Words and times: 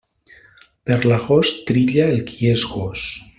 Per 0.89 0.97
l'agost 1.11 1.61
trilla 1.67 2.09
el 2.15 2.19
qui 2.31 2.51
és 2.55 2.65
gos. 2.73 3.07